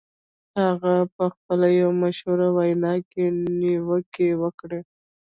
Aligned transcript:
هغه 0.61 0.93
په 1.15 1.25
خپله 1.33 1.67
یوه 1.79 1.93
مشهوره 2.03 2.47
وینا 2.57 2.93
کې 3.11 3.23
نیوکې 3.59 4.29
وکړې 4.41 4.81